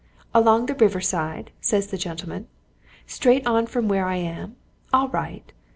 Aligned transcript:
'Along 0.33 0.65
the 0.65 0.73
river 0.73 0.99
side?' 0.99 1.51
says 1.61 1.85
the 1.91 1.95
gentleman, 1.99 2.47
'Straight 3.05 3.45
on 3.45 3.67
from 3.67 3.87
where 3.87 4.07
I 4.07 4.15
am 4.15 4.55
all 4.91 5.09
right.' 5.09 5.53